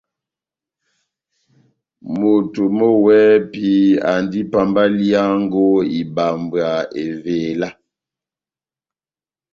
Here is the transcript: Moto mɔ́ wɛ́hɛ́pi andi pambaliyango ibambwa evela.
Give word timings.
Moto 2.19 2.63
mɔ́ 2.77 2.91
wɛ́hɛ́pi 3.03 3.65
andi 4.11 4.39
pambaliyango 4.51 5.65
ibambwa 5.99 6.67
evela. 7.03 7.69